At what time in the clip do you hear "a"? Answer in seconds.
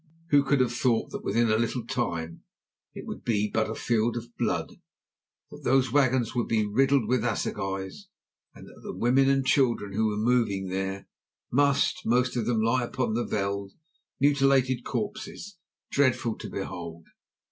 1.51-1.57, 3.69-3.75